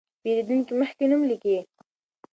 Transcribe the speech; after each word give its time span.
پېرېدونکي 0.21 0.73
مخکې 0.81 1.05
نوم 1.11 1.21
لیکي. 1.29 1.57